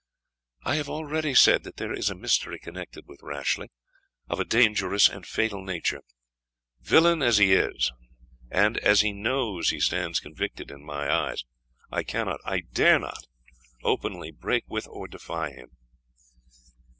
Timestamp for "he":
7.37-7.53, 9.01-9.13, 9.69-9.79